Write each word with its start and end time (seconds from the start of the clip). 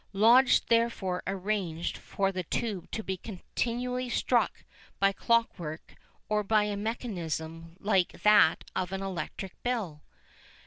Lodge 0.13 0.65
therefore 0.65 1.21
arranged 1.27 1.95
for 1.95 2.31
the 2.31 2.41
tube 2.41 2.89
to 2.89 3.03
be 3.03 3.17
continually 3.17 4.09
struck 4.09 4.63
by 4.99 5.11
clockwork 5.11 5.93
or 6.27 6.43
by 6.43 6.63
a 6.63 6.75
mechanism 6.75 7.75
like 7.79 8.23
that 8.23 8.63
of 8.75 8.91
an 8.91 9.03
electric 9.03 9.61
bell. 9.61 10.01